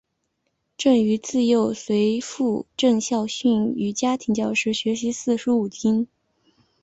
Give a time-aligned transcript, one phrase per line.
[0.77, 6.07] 郑禹自幼随父郑孝胥与家庭教师学习四书五经。